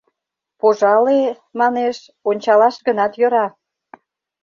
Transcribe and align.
—Пожале, 0.59 1.21
манеш, 1.59 1.97
ончалаш 2.29 2.75
гынат 2.87 3.13
йӧра. 3.19 3.47